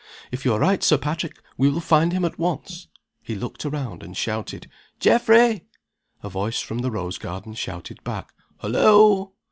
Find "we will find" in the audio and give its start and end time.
1.59-2.11